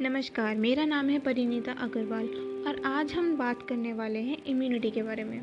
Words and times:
नमस्कार, 0.00 0.56
मेरा 0.56 0.84
नाम 0.84 1.08
है 1.08 1.18
परिणीता 1.18 1.72
अग्रवाल 1.72 2.26
और 2.66 2.82
आज 2.84 3.12
हम 3.12 3.36
बात 3.36 3.62
करने 3.68 3.92
वाले 3.92 4.18
हैं 4.18 4.44
इम्यूनिटी 4.44 4.90
के 4.90 5.02
बारे 5.02 5.24
में। 5.24 5.38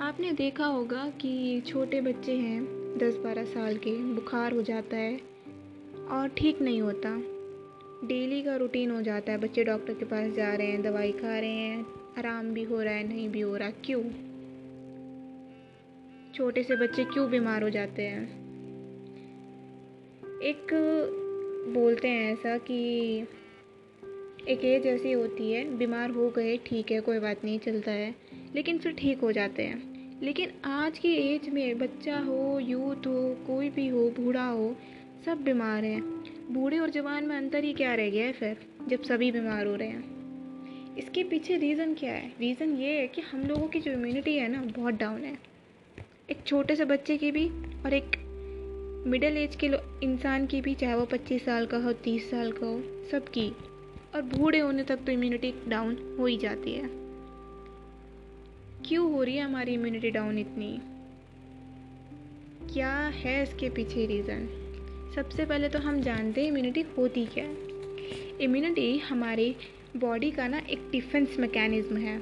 आपने 0.00 0.32
देखा 0.32 0.66
होगा 0.66 1.12
कि 1.20 1.60
छोटे 1.60 2.00
बच्चे 2.00 2.32
हैं, 2.32 2.64
दस 2.98 3.16
बारह 3.16 3.44
साल 3.44 3.76
के, 3.76 3.90
बुखार 3.90 4.52
हो 4.52 4.62
जाता 4.62 4.96
है 4.96 5.20
और 6.10 6.28
ठीक 6.38 6.62
नहीं 6.62 6.80
होता। 6.80 7.16
डेली 8.08 8.42
का 8.42 8.56
रूटीन 8.56 8.90
हो 8.90 9.02
जाता 9.02 9.32
है, 9.32 9.38
बच्चे 9.38 9.64
डॉक्टर 9.64 9.94
के 9.94 10.04
पास 10.04 10.32
जा 10.32 10.54
रहे 10.54 10.66
हैं, 10.66 10.82
दवाई 10.82 11.12
खा 11.12 11.38
रहे 11.38 11.50
हैं, 11.50 11.86
आराम 12.18 12.50
भी 12.50 12.62
हो 12.62 12.82
रहा 12.82 12.94
है, 12.94 13.08
नहीं 13.08 13.28
भी 13.28 13.40
हो 13.40 13.56
रहा, 13.56 13.70
क्यों? 13.70 14.02
छोटे 16.34 16.62
से 16.62 16.76
बच्चे 16.76 17.04
क्यों 17.04 17.30
बीमार 17.30 17.62
हो 17.62 17.70
जाते 17.70 18.02
हैं? 18.02 18.28
एक 20.42 20.78
बोलते 21.68 22.08
हैं 22.08 22.32
ऐसा 22.32 22.58
कि 22.58 23.18
एक 24.48 24.64
एज 24.64 24.86
ऐसी 24.86 25.12
होती 25.12 25.52
है, 25.52 25.76
बीमार 25.76 26.10
हो 26.10 26.30
गए, 26.30 26.56
ठीक 26.56 26.92
है, 26.92 27.00
कोई 27.00 27.18
बात 27.18 27.44
नहीं, 27.44 27.58
चलता 27.58 27.92
है। 27.92 28.14
लेकिन 28.54 28.78
फिर 28.78 28.92
ठीक 28.92 29.18
हो 29.18 29.32
जाते 29.32 29.62
हैं। 29.62 29.92
लेकिन 30.22 30.50
आज 30.64 30.98
की 30.98 31.14
एज 31.14 31.48
में 31.48 31.78
बच्चा 31.78 32.18
हो, 32.18 32.58
यूथ 32.58 33.06
हो, 33.06 33.44
कोई 33.46 33.68
भी 33.68 33.88
हो, 33.88 34.10
बूढ़ा 34.10 34.46
हो, 34.46 34.76
सब 35.26 35.38
बीमार 35.38 35.84
हैं। 35.84 36.02
बूढ़े 36.54 36.78
और 36.78 36.90
जवान 36.90 37.24
में 37.24 37.36
अंतर 37.36 37.64
ही 37.64 37.72
क्या 37.72 37.94
रह 37.94 38.10
गया 38.10 38.26
है 38.26 38.32
फिर, 38.32 38.56
जब 38.88 39.02
सभी 39.02 39.32
बीमार 39.32 39.66
हो 39.66 39.74
रहे 39.74 39.88
हैं? 39.88 40.12
इसके 40.96 41.24
पीछे 41.24 41.56
रीज़न 41.56 41.94
क्या 41.94 42.12
है? 42.12 42.32
रीज़न 42.40 42.76
ये 42.76 43.00
है 43.00 43.08
कि 43.08 43.20
हम 43.20 43.42
लोगों 43.42 43.68
की 43.68 43.80
जो 43.80 43.92
इम्यूनिटी 43.92 44.36
है 44.36 44.48
ना, 44.48 44.62
बहुत 44.62 44.94
डाउन 44.94 45.20
है। 45.20 45.38
एक 46.30 46.36
छोटे 46.46 46.76
से 46.76 46.84
बच्चे 46.84 47.16
की 47.16 47.30
भी 47.30 47.48
और 47.84 47.92
एक 47.92 48.21
मिडिल 49.06 49.36
एज 49.36 49.56
के 49.56 49.66
इंसान 50.02 50.46
की 50.46 50.60
भी, 50.60 50.74
चाहे 50.74 50.94
वो 50.94 51.04
पच्चीस 51.04 51.44
साल 51.44 51.66
का 51.66 51.76
हो, 51.76 51.92
तीस 51.92 52.30
साल 52.30 52.52
का 52.52 52.66
हो, 52.66 52.82
सबकी। 53.10 53.48
और 54.14 54.22
बूढ़े 54.22 54.58
होने 54.58 54.82
तक 54.82 54.96
तो 54.96 55.12
इम्यूनिटी 55.12 55.52
डाउन 55.68 55.96
हो 56.18 56.26
ही 56.26 56.36
जाती 56.36 56.72
है। 56.72 56.88
क्यों 58.86 59.10
हो 59.12 59.22
रही 59.22 59.36
है 59.36 59.42
हमारी 59.42 59.74
इम्यूनिटी 59.74 60.10
डाउन 60.10 60.38
इतनी? 60.38 60.78
क्या 62.72 62.92
है 63.14 63.42
इसके 63.42 63.68
पीछे 63.70 64.06
रीज़न 64.06 64.46
सबसे 65.16 65.44
पहले 65.44 65.68
तो 65.68 65.78
हम 65.78 66.00
जानते 66.00 66.40
हैं 66.40 66.48
इम्यूनिटी 66.48 66.84
होती 66.98 67.24
क्या 67.26 67.44
है। 67.44 68.36
इम्यूनिटी 68.40 68.96
हमारे 68.98 69.54
बॉडी 69.96 70.30
का 70.30 70.46
ना 70.48 70.58
एक 70.70 70.88
डिफेंस 70.92 71.36
मैकेनिज्म 71.38 71.96
है, 71.96 72.18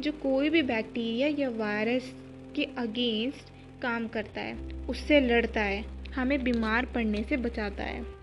जो 0.00 0.12
कोई 0.12 0.50
भी 0.50 0.62
बैक्टीरिया 0.62 1.28
या 1.38 1.48
वायरस 1.58 2.12
के 2.56 2.64
अगेंस्ट 2.78 3.51
काम 3.82 4.08
करता 4.08 4.40
है, 4.40 4.86
उससे 4.88 5.20
लड़ता 5.20 5.60
है, 5.60 5.84
हमें 6.14 6.44
बीमार 6.44 6.86
पड़ने 6.86 7.22
से 7.28 7.36
बचाता 7.36 7.84
है। 7.84 8.22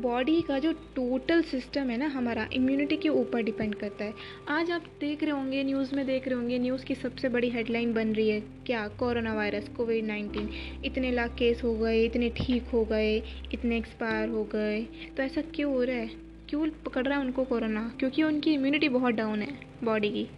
बॉडी 0.00 0.42
का 0.42 0.58
जो 0.58 0.72
टोटल 0.72 1.42
सिस्टम 1.42 1.90
है 1.90 1.96
ना, 1.96 2.06
हमारा 2.06 2.48
इम्यूनिटी 2.52 2.96
के 2.96 3.08
ऊपर 3.08 3.42
डिपेंड 3.42 3.74
करता 3.74 4.04
है। 4.04 4.14
आज 4.48 4.70
आप 4.70 4.84
देख 5.00 5.22
रहे 5.22 5.32
होंगे, 5.32 5.64
न्यूज़ 5.64 5.94
में 5.94 6.06
देख 6.06 6.28
रहे 6.28 6.36
होंगे, 6.36 6.58
न्यूज़ 6.58 6.84
की 6.84 6.94
सबसे 6.94 7.28
बड़ी 7.28 7.50
हेडलाइन 7.50 7.92
बन 7.94 8.08
रही 8.08 8.30
है, 8.30 8.40
क्या? 8.40 8.88
कोरोना 8.88 9.34
वायरस 9.34 9.68
कोविड 9.68 10.04
नाइन्टीन 10.04 10.50
इतने 10.84 11.12
लाख 11.12 11.30
केस 11.30 11.64
हो 11.64 11.74
गए, 11.74 12.04
इतने 12.04 12.28
ठीक 12.28 12.62
हो 12.62 12.84
गए, 12.84 13.22
इतने 13.52 13.76
एक्सपायर 13.76 14.28
हो 14.28 14.44
गए। 14.44 14.82
तो 15.16 15.22
ऐसा 15.22 15.40
क्यों 15.40 15.72
हो 15.72 15.82
रहा 15.82 15.96
है? 15.96 16.10
क्यों 16.48 16.68
पकड़ 16.68 17.08
रहा 17.08 17.18
है 17.18 17.24
उनको 17.24 17.44
कोरोना? 17.44 17.96
क्योंकि 17.98 18.22
उनकी 18.22 18.54
इम्यूनिटी 18.54 18.88
बहुत 18.88 19.14
डाउन 19.14 19.42
है 19.42 19.58
बॉडी 19.84 20.10
की। 20.10 20.28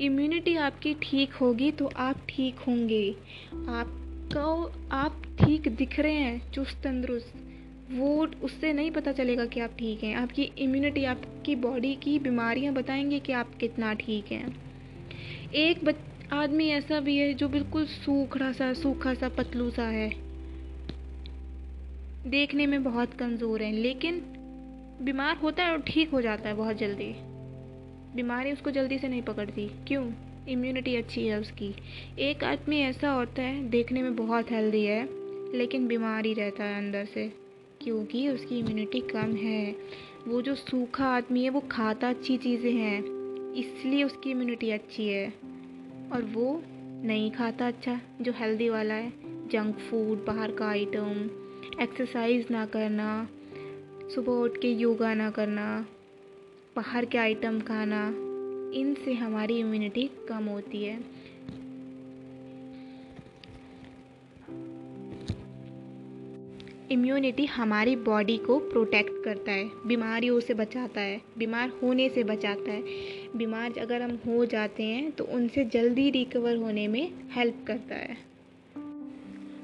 इम्यूनिटी 0.00 0.56
आपकी 0.56 0.94
ठीक 0.94 1.32
होगी 1.32 1.70
तो 1.70 1.90
आप 1.96 2.16
ठीक 2.28 2.58
होंगे। 2.58 3.10
आपको, 3.68 4.72
आप 4.92 5.22
ठीक 5.38 5.68
दिख 5.68 6.00
रहे 6.00 6.12
हैं 6.12 6.52
चुस्त 6.52 6.82
तंदुरुस्त। 6.84 7.34
वो 7.90 8.26
उससे 8.42 8.72
नहीं 8.72 8.90
पता 8.90 9.12
चलेगा 9.12 9.46
कि 9.46 9.60
आप 9.60 9.70
ठीक 9.70 10.04
हैं। 10.04 10.14
आपकी 10.14 10.42
इम्यूनिटी 10.42 11.04
आपकी 11.04 11.56
बॉडी 11.56 11.94
की 11.94 12.18
बीमारियाँ 12.18 12.74
बताएँगे 12.74 13.18
कि 13.18 13.32
आप 13.32 13.54
कितना 13.54 13.94
ठीक 13.94 14.32
हैं। 14.32 14.54
एक 15.54 15.96
आदमी 16.32 16.68
ऐसा 16.68 17.00
भी 17.00 17.16
है 17.16 17.34
जो 17.34 17.48
बिल्कुल 17.48 17.86
सूखड़ा 17.86 18.52
सा, 18.52 18.72
सूखा 18.72 19.14
सा, 19.14 19.28
पतलू 19.28 19.70
सा 19.70 19.82
है। 19.82 20.08
देखने 22.26 22.66
में 22.66 22.84
बहुत 22.84 23.14
कमज़ोर 23.14 23.62
है, 23.62 23.72
लेकिन 23.72 24.20
बीमार 25.02 25.36
होता 25.36 25.64
है 25.64 25.72
और 25.72 25.80
ठीक 25.80 26.10
हो 26.10 26.20
जाता 26.20 26.48
है 26.48 26.54
बहुत 26.54 26.76
जल्दी। 26.76 27.14
बीमारी 28.16 28.52
उसको 28.52 28.70
जल्दी 28.70 28.98
से 28.98 29.08
नहीं 29.08 29.22
पकड़ती। 29.22 29.70
क्यों? 29.88 30.12
इम्यूनिटी 30.48 30.96
अच्छी 30.96 31.26
है 31.26 31.40
उसकी। 31.40 31.74
एक 32.18 32.44
आदमी 32.44 32.80
ऐसा 32.80 33.10
होता 33.10 33.42
है, 33.42 33.68
देखने 33.68 34.02
में 34.02 34.16
बहुत 34.16 34.50
हेल्दी 34.50 34.84
है, 34.84 35.08
लेकिन 35.56 35.86
बीमार 35.86 36.26
ही 36.26 36.34
रहता 36.34 36.64
है 36.64 36.78
अंदर 36.78 37.04
से, 37.04 37.32
क्योंकि 37.82 38.28
उसकी 38.28 38.58
इम्यूनिटी 38.58 39.00
कम 39.00 39.34
है। 39.34 39.76
वो 40.28 40.42
जो 40.42 40.54
सूखा 40.54 41.06
आदमी 41.06 41.44
है, 41.44 41.50
वो 41.50 41.60
खाता 41.60 42.08
अच्छी 42.08 42.36
चीज़ें 42.36 42.72
हैं, 42.72 43.02
इसलिए 43.52 44.04
उसकी 44.04 44.30
इम्यूनिटी 44.30 44.70
अच्छी 44.70 45.08
है। 45.08 45.32
और 46.12 46.22
वो 46.22 46.62
नहीं 47.04 47.30
खाता 47.30 47.66
अच्छा 47.66 48.00
जो 48.20 48.32
हेल्दी 48.32 48.68
वाला 48.68 48.94
है 48.94 49.12
जंक 49.48 49.76
फ़ूड 49.78 50.24
बाहर 50.24 50.52
का 50.52 50.66
आइटम 50.66 51.30
एक्सरसाइज 51.82 52.46
ना 52.50 52.66
करना, 52.66 53.28
सुबह 54.14 54.32
उठ 54.32 54.56
के 54.56 54.68
योगा 54.68 55.14
ना 55.14 55.30
करना 55.30 55.86
बाहर 56.76 57.04
के 57.04 57.18
आइटम 57.18 57.60
खाना, 57.60 58.06
इनसे 58.74 59.12
हमारी 59.12 59.58
इम्यूनिटी 59.58 60.10
कम 60.28 60.44
होती 60.44 60.84
है। 60.84 61.00
इम्यूनिटी 66.90 67.44
हमारी 67.46 67.96
बॉडी 67.96 68.36
को 68.36 68.58
प्रोटेक्ट 68.58 69.12
करता 69.24 69.52
है, 69.52 69.70
बीमारियों 69.86 70.40
से 70.40 70.54
बचाता 70.54 71.00
है, 71.00 71.20
बीमार 71.38 71.72
होने 71.82 72.08
से 72.08 72.24
बचाता 72.24 72.70
है। 72.70 72.82
बीमार 73.36 73.78
अगर 73.78 74.02
हम 74.02 74.18
हो 74.26 74.46
जाते 74.46 74.82
हैं 74.82 75.10
तो 75.10 75.24
उनसे 75.24 75.64
जल्दी 75.64 76.10
रिकवर 76.10 76.56
होने 76.56 76.88
में 76.88 77.12
हेल्प 77.30 77.64
करता 77.66 77.94
है। 77.94 78.16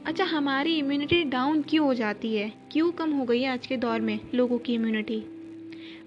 अच्छा 0.06 0.24
हमारी 0.24 0.78
इम्यूनिटी 0.78 1.24
डाउन 1.24 1.62
क्यों 1.62 1.86
हो 1.86 1.94
जाती 1.94 2.36
है? 2.36 2.52
क्यों 2.72 2.92
कम 2.92 3.10
हो 3.10 3.24
गई 3.24 3.42
है 3.42 3.48
आज 3.48 3.66
के 3.66 3.76
दौर 3.76 4.00
में 4.00 4.18
लोगों 4.34 4.58
की 4.58 4.74
इम्यूनिटी 4.74 5.24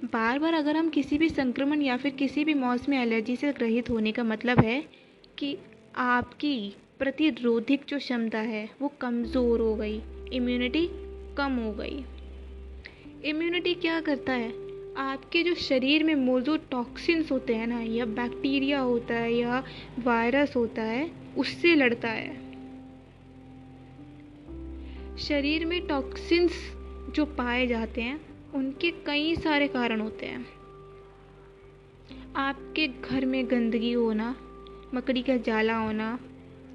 बार 0.03 0.39
बार 0.39 0.53
अगर 0.53 0.77
हम 0.77 0.89
किसी 0.89 1.17
भी 1.17 1.29
संक्रमण 1.29 1.81
या 1.81 1.97
फिर 1.97 2.11
किसी 2.11 2.45
भी 2.45 2.53
मौसमी 2.53 2.97
एलर्जी 2.97 3.35
से 3.35 3.53
ग्रहित 3.53 3.89
होने 3.89 4.11
का 4.11 4.23
मतलब 4.23 4.59
है 4.59 4.85
कि 5.37 5.57
आपकी 5.95 6.75
प्रतिरोधिक 6.99 7.81
जो 7.87 7.97
क्षमता 7.97 8.39
है, 8.39 8.69
वो 8.81 8.87
कमज़ोर 9.01 9.59
हो 9.59 9.75
गई 9.75 10.01
इम्यूनिटी 10.33 10.89
कम 11.37 11.51
हो 11.51 11.71
गई। 11.71 12.05
इम्यूनिटी 13.25 13.73
क्या 13.73 14.01
करता 14.01 14.33
है? 14.33 14.49
आपके 14.97 15.43
जो 15.43 15.55
शरीर 15.55 16.03
में 16.03 16.15
मौजूद 16.15 16.61
टॉक्सिन्स 16.71 17.31
होते 17.31 17.55
हैं 17.55 17.67
ना, 17.67 17.81
या 17.81 18.05
बैक्टीरिया 18.05 18.79
होता 18.79 19.13
है, 19.13 19.33
या 19.33 19.63
वायरस 19.99 20.55
होता 20.55 20.81
है, 20.81 21.11
उससे 21.37 21.75
लड़ता 21.75 22.09
है। 22.09 22.35
शरीर 25.17 25.65
में 25.65 25.87
टॉक्सिन्स 25.87 26.51
जो 27.15 27.25
पाए 27.25 27.67
जाते 27.67 28.01
हैं 28.01 28.30
उनके 28.55 28.91
कई 28.91 29.35
सारे 29.35 29.67
कारण 29.67 30.01
होते 30.01 30.25
हैं। 30.25 30.45
आपके 32.35 32.87
घर 32.87 33.25
में 33.25 33.51
गंदगी 33.51 33.91
होना, 33.91 34.35
मकड़ी 34.93 35.21
का 35.21 35.37
जाला 35.37 35.77
होना, 35.77 36.19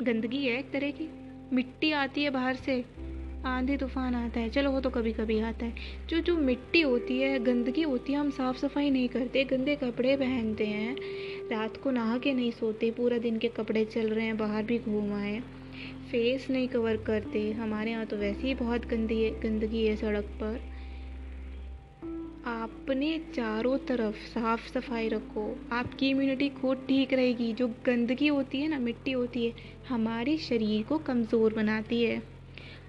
गंदगी 0.03 0.47
है 0.47 0.59
एक 0.59 0.71
तरह 0.71 0.91
की। 0.91 1.09
मिट्टी 1.55 1.93
आती 1.93 2.23
है 2.25 2.31
बाहर 2.31 2.55
से, 2.55 2.85
आंधी 3.47 3.77
तूफ़ान 3.77 4.15
आता 4.15 4.41
है। 4.41 4.51
चलो, 4.51 4.71
वो 4.71 4.81
तो 4.81 4.91
कभी 4.91 5.13
कभी 5.13 5.39
आता 5.41 5.67
है। 5.67 5.75
जो 6.09 6.21
जो 6.21 6.37
मिट्टी 6.37 6.81
होती 6.81 7.19
है, 7.19 7.39
गंदगी 7.39 7.83
होती 7.83 8.13
है, 8.13 8.19
हम 8.19 8.31
साफ़ 8.31 8.59
सफ़ाई 8.59 8.91
नहीं 8.91 9.09
करते, 9.09 9.45
गंदे 9.45 9.77
कपड़े 9.77 10.17
पहनते 10.17 10.67
हैं। 10.67 10.97
रात 11.51 11.77
को 11.77 11.91
नहा 11.91 12.19
के 12.19 12.35
नहीं 12.35 12.51
सोते, 12.51 12.91
पूरा 12.91 13.19
दिन 13.19 13.39
के 13.39 13.49
कपड़े 13.49 13.85
चल 13.85 14.09
रहे 14.09 14.27
हैं, 14.27 14.39
बाहर 14.39 14.63
भी 14.63 14.79
घूम 14.79 15.13
आए। 15.13 15.41
फेस 16.11 16.51
नहीं 16.51 16.69
कवर 16.69 16.97
करते, 16.97 17.53
हमारे 17.53 17.91
यहाँ 17.91 18.07
तो 18.07 18.17
वैसे 18.17 18.47
ही 18.47 18.55
बहुत 18.55 18.87
गंदी 18.87 19.23
है, 19.23 19.41
गंदगी 19.41 19.87
है 19.87 19.97
सड़क 19.97 20.25
पर। 20.25 20.76
अपने 22.47 23.21
चारों 23.35 23.79
तरफ़ 23.79 24.17
साफ़ 24.17 24.69
सफ़ाई 24.69 25.09
रखो। 25.09 25.59
आपकी 25.73 26.09
इम्यूनिटी 26.11 26.49
खुद 26.49 26.79
ठीक 26.79 27.13
रहेगी। 27.13 27.53
जो 27.53 27.69
गंदगी 27.69 28.27
होती 28.27 28.61
है 28.61 28.69
ना, 28.69 28.79
मिट्टी 28.79 29.13
होती 29.13 29.47
है, 29.47 29.53
हमारे 29.89 30.37
शरीर 30.37 30.83
को 30.83 30.99
कमज़ोर 30.99 31.55
बनाती 31.55 32.03
है। 32.03 32.23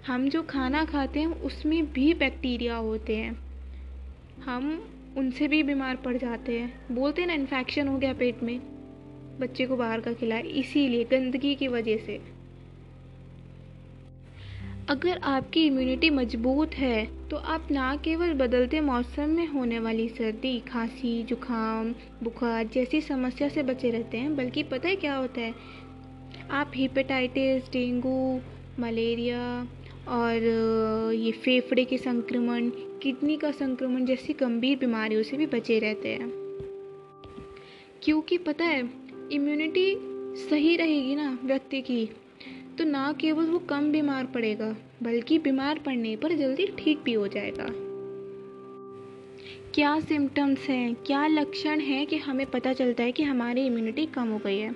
हम 0.07 0.29
जो 0.29 0.43
खाना 0.43 0.85
खाते 0.85 1.19
हैं, 1.19 1.27
उसमें 1.27 1.93
भी 1.93 2.13
बैक्टीरिया 2.13 2.75
होते 2.75 3.15
हैं। 3.15 3.37
हम 4.45 4.87
उनसे 5.17 5.47
भी 5.47 5.63
बीमार 5.63 5.95
पड़ 5.95 6.17
जाते 6.17 6.59
हैं। 6.59 6.95
बोलते 6.95 7.21
हैं 7.21 7.27
ना 7.27 7.33
इन्फेक्शन 7.33 7.87
हो 7.87 7.97
गया 7.97 8.13
पेट 8.13 8.43
में, 8.43 8.59
बच्चे 9.39 9.65
को 9.65 9.75
बाहर 9.75 10.01
का 10.01 10.13
खिलाए। 10.13 10.41
इसीलिए 10.41 11.03
गंदगी 11.03 11.55
की 11.55 11.67
वजह 11.67 11.97
से। 11.97 12.36
अगर 14.89 15.17
आपकी 15.17 15.65
इम्यूनिटी 15.65 16.09
मज़बूत 16.09 16.73
है 16.73 17.29
तो 17.29 17.37
आप 17.37 17.67
ना 17.71 17.95
केवल 17.95 18.33
बदलते 18.33 18.79
मौसम 18.81 19.29
में 19.29 19.47
होने 19.47 19.79
वाली 19.79 20.07
सर्दी, 20.09 20.59
खांसी 20.59 21.23
जुखाम 21.23 21.93
बुखार 22.23 22.67
जैसी 22.67 23.01
समस्या 23.01 23.49
से 23.49 23.63
बचे 23.63 23.89
रहते 23.89 24.17
हैं, 24.17 24.35
बल्कि 24.35 24.63
पता 24.63 24.87
है 24.89 24.95
क्या 24.95 25.15
होता 25.15 25.41
है? 25.41 25.53
आप 26.51 26.71
हिपेटाइटिस 26.75 27.63
डेंगू, 27.71 28.39
मलेरिया 28.79 29.67
और 30.07 30.43
ये 31.15 31.31
फेफड़े 31.31 31.85
के 31.85 31.97
संक्रमण, 31.97 32.69
किडनी 33.03 33.37
का 33.37 33.51
संक्रमण 33.51 34.05
जैसी 34.05 34.33
गंभीर 34.33 34.77
बीमारियों 34.77 35.23
से 35.23 35.37
भी 35.37 35.45
बचे 35.45 35.79
रहते 35.79 36.09
हैं। 36.09 36.29
क्योंकि 38.03 38.37
पता 38.37 38.65
है 38.65 38.89
इम्यूनिटी 39.31 39.95
सही 40.49 40.75
रहेगी 40.75 41.15
ना 41.15 41.39
व्यक्ति 41.43 41.81
की। 41.81 42.09
तो 42.77 42.83
ना 42.83 43.13
केवल 43.13 43.45
वो 43.45 43.59
कम 43.59 43.91
बीमार 43.91 44.25
पड़ेगा, 44.25 44.75
बल्कि 45.03 45.39
बीमार 45.39 45.79
पड़ने 45.79 46.15
पर 46.15 46.33
जल्दी 46.33 46.67
ठीक 46.67 46.99
भी 47.03 47.13
हो 47.13 47.27
जाएगा। 47.27 47.65
क्या 49.75 49.99
सिम्टम्स 49.99 50.69
हैं? 50.69 50.95
क्या 50.95 51.27
लक्षण 51.27 51.79
हैं 51.79 52.07
कि 52.07 52.17
हमें 52.17 52.45
पता 52.45 52.73
चलता 52.73 53.03
है 53.03 53.11
कि 53.11 53.23
हमारी 53.23 53.65
इम्यूनिटी 53.65 54.05
कम 54.05 54.27
हो 54.27 54.37
गई 54.37 54.57
है? 54.57 54.71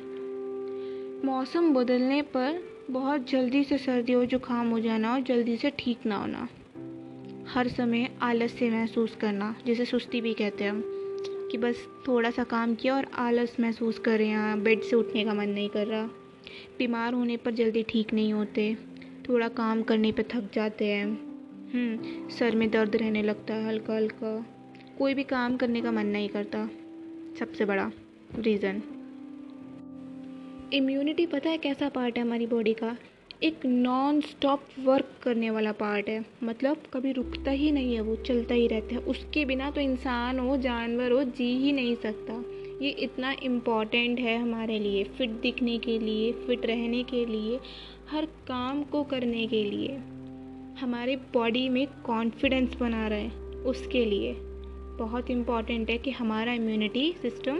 मौसम 1.25 1.73
बदलने 1.73 2.21
पर 2.21 2.63
बहुत 2.89 3.29
जल्दी 3.29 3.63
से 3.63 3.77
सर्दी 3.77 4.13
और 4.13 4.25
जुकाम 4.25 4.69
हो 4.69 4.79
जाना 4.79 5.13
और 5.13 5.21
जल्दी 5.21 5.57
से 5.57 5.71
ठीक 5.79 5.97
ना 6.05 6.15
होना। 6.15 6.47
हर 7.47 7.67
समय 7.67 8.09
आलस 8.21 8.53
से 8.53 8.69
महसूस 8.69 9.15
करना, 9.15 9.55
जिसे 9.65 9.85
सुस्ती 9.85 10.21
भी 10.21 10.33
कहते 10.33 10.63
हैं 10.63 10.71
हम, 10.71 10.83
कि 11.51 11.57
बस 11.57 11.87
थोड़ा 12.07 12.31
सा 12.31 12.43
काम 12.43 12.75
किया 12.75 12.95
और 12.95 13.07
आलस 13.15 13.57
महसूस 13.59 13.99
कर 13.99 14.17
रहे 14.17 14.27
हैं, 14.27 14.63
बेड 14.63 14.81
से 14.81 14.95
उठने 14.95 15.25
का 15.25 15.33
मन 15.33 15.49
नहीं 15.49 15.69
कर 15.69 15.87
रहा। 15.87 16.09
बीमार 16.77 17.13
होने 17.13 17.37
पर 17.37 17.51
जल्दी 17.51 17.83
ठीक 17.83 18.13
नहीं 18.13 18.33
होते 18.33 18.77
थोड़ा 19.29 19.47
काम 19.47 19.83
करने 19.83 20.11
पर 20.11 20.23
थक 20.23 20.49
जाते 20.53 20.85
हैं। 20.85 21.05
हम्म, 21.73 22.29
सर 22.29 22.55
में 22.55 22.71
दर्द 22.71 22.95
रहने 22.95 23.23
लगता 23.23 23.53
है 23.53 23.67
हल्का 23.67 23.95
हल्का 23.95 24.45
कोई 24.97 25.13
भी 25.13 25.23
काम 25.23 25.57
करने 25.57 25.81
का 25.81 25.91
मन 25.91 26.05
नहीं 26.05 26.29
करता। 26.29 26.69
सबसे 27.39 27.65
बड़ा 27.65 27.91
रीज़न 28.39 28.81
इम्यूनिटी 30.73 31.25
पता 31.25 31.49
है 31.49 31.57
कैसा 31.57 31.89
पार्ट 31.89 32.17
है 32.17 32.23
हमारी 32.23 32.47
बॉडी 32.47 32.73
का? 32.73 32.97
एक 33.43 33.65
नॉन 33.65 34.21
स्टॉप 34.21 34.63
वर्क 34.79 35.11
करने 35.23 35.49
वाला 35.49 35.71
पार्ट 35.71 36.09
है। 36.09 36.25
मतलब 36.43 36.83
कभी 36.93 37.11
रुकता 37.11 37.51
ही 37.51 37.71
नहीं 37.71 37.95
है 37.95 38.01
वो 38.01 38.15
चलता 38.15 38.53
ही 38.53 38.67
रहता 38.67 38.95
है। 38.95 39.01
उसके 39.01 39.45
बिना 39.45 39.71
तो 39.71 39.81
इंसान 39.81 40.39
हो 40.39 40.57
जानवर 40.57 41.11
हो 41.11 41.23
जी 41.23 41.57
ही 41.57 41.71
नहीं 41.71 41.95
सकता। 41.95 42.33
ये 42.81 42.89
इतना 42.89 43.31
इंपॉर्टेंट 43.43 44.19
है 44.19 44.41
हमारे 44.41 44.79
लिए 44.79 45.03
फ़िट 45.03 45.29
दिखने 45.29 45.77
के 45.77 45.99
लिए 45.99 46.31
फ़िट 46.31 46.65
रहने 46.65 47.03
के 47.03 47.25
लिए, 47.25 47.59
हर 48.09 48.25
काम 48.25 48.83
को 48.83 49.03
करने 49.03 49.47
के 49.47 49.63
लिए। 49.63 49.87
हमारे 50.79 51.15
बॉडी 51.15 51.69
में 51.69 51.87
कॉन्फिडेंस 51.87 52.75
बना 52.75 53.07
रहे, 53.07 53.29
उसके 53.63 54.05
लिए। 54.05 54.33
बहुत 54.97 55.29
इंपॉर्टेंट 55.29 55.89
है 55.89 55.97
कि 55.97 56.11
हमारा 56.11 56.53
इम्यूनिटी 56.53 57.15
सिस्टम 57.21 57.57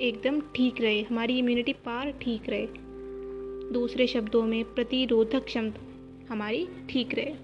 एकदम 0.00 0.40
ठीक 0.40 0.80
रहे, 0.80 1.02
हमारी 1.02 1.38
इम्यूनिटी 1.38 1.72
पार 1.72 2.10
ठीक 2.10 2.42
रहे। 2.48 2.66
दूसरे 3.72 4.06
शब्दों 4.06 4.42
में, 4.42 4.64
प्रतिरोधक 4.64 5.44
क्षमता 5.44 5.80
हमारी 6.32 6.68
ठीक 6.90 7.14
रहे। 7.14 7.34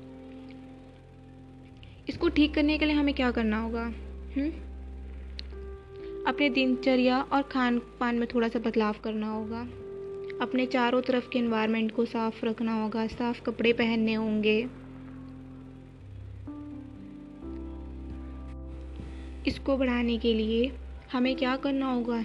इसको 2.09 2.29
ठीक 2.29 2.55
करने 2.55 2.79
के 2.79 2.85
लिए 2.85 2.95
हमें 2.95 3.15
क्या 3.15 3.31
करना 3.31 3.63
होगा? 3.63 3.85
हुँ? 4.39 4.70
अपने 6.41 6.51
दिनचर्या 6.51 7.23
और 7.23 7.43
खान 7.43 7.79
पान 7.79 8.15
में 8.15 8.29
थोड़ा 8.35 8.49
सा 8.49 8.59
बदलाव 8.59 8.95
करना 9.05 9.31
होगा। 9.31 9.61
अपने 10.43 10.67
चारों 10.67 11.03
तरफ़ 11.03 11.29
के 11.29 11.39
इन्वायरमेंट 11.39 11.93
को 11.93 12.05
साफ़ 12.05 12.47
रखना 12.47 12.83
होगा, 12.83 13.07
साफ़ 13.07 13.43
कपड़े 13.43 13.73
पहनने 13.73 14.15
होंगे। 14.15 14.69
इसको 19.47 19.77
बढ़ाने 19.77 20.19
के 20.19 20.35
लिए 20.35 20.73
हमें 21.13 21.37
क्या 21.37 21.57
करना 21.57 21.93
होगा? 21.93 22.25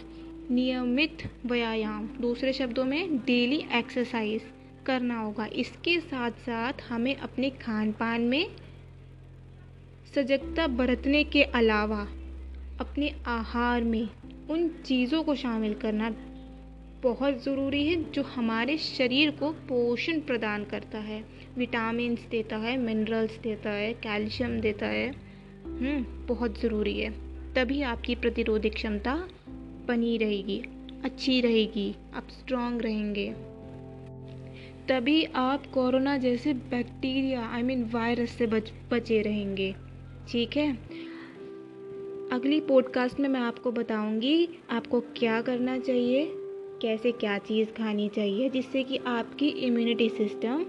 नियमित 0.51 1.17
व्यायाम, 1.45 2.07
दूसरे 2.21 2.53
शब्दों 2.53 2.85
में 2.85 3.17
डेली 3.17 3.65
एक्सरसाइज 3.73 4.41
करना 4.85 5.19
होगा। 5.19 5.45
इसके 5.45 5.99
साथ 5.99 6.31
साथ 6.31 6.73
हमें 6.89 7.15
अपने 7.15 7.49
खान 7.49 7.91
पान 7.91 8.21
में 8.21 8.55
सजगता 10.15 10.67
बरतने 10.67 11.23
के 11.23 11.43
अलावा 11.43 12.07
अपने 12.79 13.15
आहार 13.27 13.83
में 13.83 14.09
उन 14.49 14.67
चीज़ों 14.85 15.23
को 15.23 15.35
शामिल 15.35 15.73
करना 15.73 16.15
बहुत 17.03 17.43
ज़रूरी 17.43 17.87
है 17.87 18.11
जो 18.11 18.23
हमारे 18.23 18.77
शरीर 18.77 19.31
को 19.31 19.51
पोषण 19.51 20.19
प्रदान 20.19 20.63
करता 20.63 20.97
है। 20.97 21.25
विटामिन्स 21.57 22.19
देता 22.21 22.57
है 22.57 22.77
मिनरल्स 22.77 23.37
देता 23.37 23.69
है 23.69 23.93
कैल्शियम 23.93 24.59
देता 24.59 24.85
है। 24.85 25.09
हम्म, 25.65 26.27
बहुत 26.27 26.61
ज़रूरी 26.61 26.99
है। 26.99 27.11
तभी 27.53 27.81
आपकी 27.81 28.15
प्रतिरोधक 28.15 28.69
क्षमता 28.69 29.27
बनी 29.87 30.17
रहेगी 30.17 30.63
अच्छी 31.03 31.41
रहेगी 31.41 31.95
आप 32.15 32.27
स्ट्रांग 32.29 32.81
रहेंगे। 32.81 33.33
तभी 34.89 35.23
आप 35.23 35.65
कोरोना 35.65 36.17
जैसे 36.17 36.53
बैक्टीरिया 36.53 37.49
आई 37.49 37.61
मीन 37.61 37.89
वायरस 37.93 38.29
से 38.29 38.47
बच 38.47 38.71
बचे 38.91 39.21
रहेंगे। 39.21 39.75
ठीक 40.29 40.57
है? 40.57 40.77
अगली 42.35 42.59
पॉडकास्ट 42.61 43.19
में 43.19 43.27
मैं 43.29 43.39
आपको 43.39 43.71
बताऊँगी 43.71 44.47
आपको 44.69 44.99
क्या 44.99 45.41
करना 45.41 45.77
चाहिए, 45.79 46.27
कैसे 46.81 47.11
क्या 47.11 47.37
चीज़ 47.37 47.67
खानी 47.67 48.07
चाहिए, 48.09 48.49
जिससे 48.49 48.83
कि 48.83 48.97
आपकी 48.97 49.47
इम्यूनिटी 49.47 50.09
सिस्टम 50.09 50.65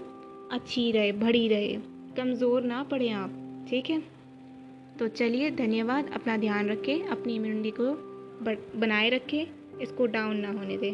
अच्छी 0.51 0.91
रहे 0.91 1.11
बढ़ी 1.11 1.47
रहे। 1.47 1.73
कमज़ोर 2.17 2.61
ना 2.61 2.83
पड़े 2.83 3.09
आप, 3.09 3.33
ठीक 3.69 3.89
है? 3.89 4.01
तो 4.99 5.07
चलिए, 5.07 5.49
धन्यवाद। 5.51 6.11
अपना 6.13 6.37
ध्यान 6.37 6.69
रखें, 6.69 7.07
अपनी 7.07 7.35
इम्यूनिटी 7.35 7.71
को 7.71 7.89
बनाए 8.79 9.09
रखें, 9.09 9.45
इसको 9.81 10.05
डाउन 10.05 10.37
ना 10.37 10.51
होने 10.51 10.77
दें। 10.77 10.93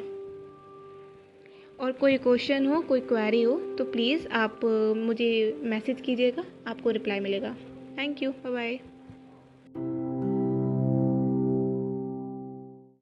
और 1.79 1.91
कोई 1.91 2.17
क्वेश्चन 2.17 2.65
हो, 2.65 2.81
कोई 2.81 3.01
क्वेरी 3.01 3.41
हो 3.43 3.59
तो 3.77 3.83
प्लीज़ 3.83 4.27
आप, 4.27 4.59
मुझे 4.97 5.59
मैसेज 5.63 6.01
कीजिएगा, 6.01 6.43
आपको 6.67 6.89
रिप्लाई 6.89 7.19
मिलेगा। 7.19 7.55
Thank 7.97 8.23
you 8.23 8.31
bye 8.31 8.53
bye 8.53 8.79